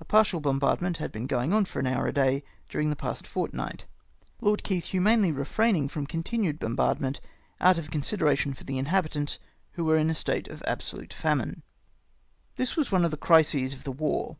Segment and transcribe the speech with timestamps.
[0.00, 3.26] A partial bombardment had been going on for an horn* a day, during the past
[3.26, 3.84] fortnight,
[4.40, 7.20] Lord Keith humanely refraining from con tinued bombardment,
[7.60, 9.38] out of consideration for the inhabitants,
[9.72, 11.62] who were in a state of absolute famine."
[12.56, 14.38] This was one of the crises of the war.